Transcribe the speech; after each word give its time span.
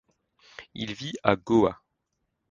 Il 0.73 0.95
vit 0.95 1.13
à 1.21 1.35
Goa. 1.35 1.79